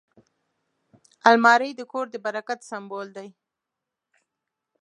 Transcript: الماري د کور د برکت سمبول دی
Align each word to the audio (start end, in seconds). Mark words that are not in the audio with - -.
الماري 1.29 1.69
د 1.75 1.81
کور 1.91 2.05
د 2.11 2.15
برکت 2.25 2.59
سمبول 2.69 3.07
دی 3.17 3.29